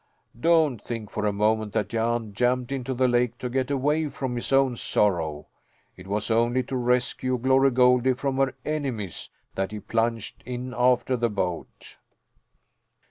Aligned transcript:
Don't 0.39 0.79
think 0.81 1.11
for 1.11 1.27
a 1.27 1.31
moment 1.31 1.73
that 1.73 1.89
Jan 1.89 2.33
jumped 2.33 2.71
into 2.71 2.95
the 2.95 3.07
lake 3.07 3.37
to 3.37 3.49
get 3.51 3.69
away 3.69 4.09
from 4.09 4.35
his 4.35 4.51
own 4.51 4.75
sorrow; 4.75 5.45
it 5.95 6.07
was 6.07 6.31
only 6.31 6.63
to 6.63 6.75
rescue 6.75 7.37
Glory 7.37 7.69
Goldie 7.69 8.13
from 8.13 8.37
her 8.37 8.55
enemies 8.65 9.29
that 9.53 9.71
he 9.71 9.79
plunged 9.79 10.41
in 10.43 10.73
after 10.75 11.15
the 11.15 11.29
boat." 11.29 11.97